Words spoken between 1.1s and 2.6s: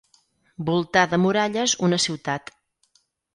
de muralles una ciutat.